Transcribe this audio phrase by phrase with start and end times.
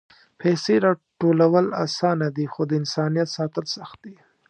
[0.39, 4.15] پېسې راټولول آسانه دي، خو د انسانیت ساتل سخت دي.